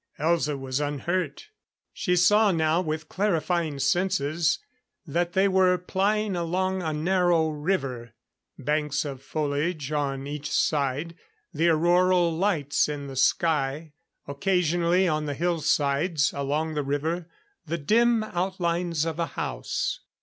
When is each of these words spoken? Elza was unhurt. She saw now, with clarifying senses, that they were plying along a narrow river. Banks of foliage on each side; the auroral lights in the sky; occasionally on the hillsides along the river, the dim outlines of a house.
Elza 0.19 0.59
was 0.59 0.79
unhurt. 0.79 1.49
She 1.93 2.15
saw 2.15 2.51
now, 2.51 2.81
with 2.81 3.07
clarifying 3.07 3.77
senses, 3.77 4.57
that 5.05 5.33
they 5.33 5.47
were 5.47 5.77
plying 5.77 6.35
along 6.35 6.81
a 6.81 6.91
narrow 6.91 7.49
river. 7.49 8.15
Banks 8.57 9.05
of 9.05 9.21
foliage 9.21 9.91
on 9.91 10.25
each 10.25 10.49
side; 10.49 11.13
the 11.53 11.69
auroral 11.69 12.35
lights 12.35 12.89
in 12.89 13.05
the 13.05 13.15
sky; 13.15 13.93
occasionally 14.27 15.07
on 15.07 15.27
the 15.27 15.35
hillsides 15.35 16.33
along 16.33 16.73
the 16.73 16.81
river, 16.83 17.27
the 17.67 17.77
dim 17.77 18.23
outlines 18.23 19.05
of 19.05 19.19
a 19.19 19.27
house. 19.27 19.99